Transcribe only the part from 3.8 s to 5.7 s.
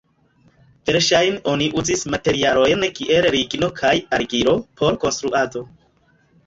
kaj argilo por konstruado.